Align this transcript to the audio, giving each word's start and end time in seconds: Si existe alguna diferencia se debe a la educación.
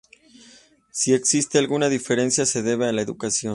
Si 0.89 1.13
existe 1.13 1.59
alguna 1.59 1.87
diferencia 1.87 2.47
se 2.47 2.63
debe 2.63 2.87
a 2.89 2.91
la 2.91 3.03
educación. 3.03 3.49